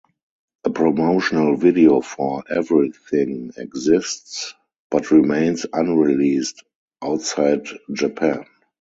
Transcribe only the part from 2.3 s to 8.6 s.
'Everything' exists, but remains unreleased outside Japan.